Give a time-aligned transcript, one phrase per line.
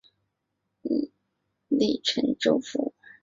[1.67, 2.95] 隶辰州府。